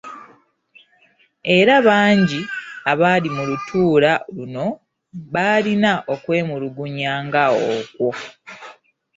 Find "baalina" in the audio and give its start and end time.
5.33-5.91